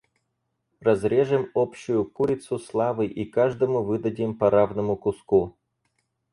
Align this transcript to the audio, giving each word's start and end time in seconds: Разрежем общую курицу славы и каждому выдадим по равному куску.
Разрежем 0.81 1.51
общую 1.53 2.05
курицу 2.05 2.57
славы 2.57 3.05
и 3.05 3.23
каждому 3.23 3.83
выдадим 3.83 4.35
по 4.35 4.49
равному 4.49 4.97
куску. 4.97 5.55